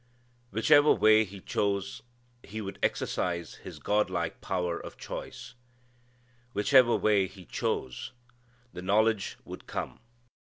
Whichever 0.49 0.91
way 0.93 1.25
he 1.25 1.39
chose 1.39 2.01
he 2.41 2.59
would 2.59 2.79
exercise 2.81 3.53
his 3.61 3.77
God 3.77 4.09
like 4.09 4.41
power 4.41 4.79
of 4.79 4.97
choice. 4.97 5.53
Whichever 6.53 6.95
way 6.95 7.27
he 7.27 7.45
chose, 7.45 8.11
the 8.73 8.81
knowledge 8.81 9.37
would 9.45 9.67
come. 9.67 9.99